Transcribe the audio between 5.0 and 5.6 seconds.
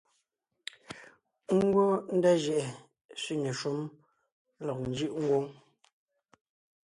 ngwóŋ;